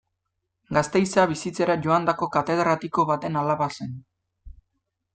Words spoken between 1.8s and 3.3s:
joandako katedratiko